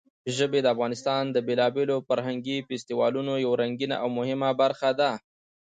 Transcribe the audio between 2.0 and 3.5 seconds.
فرهنګي فستیوالونو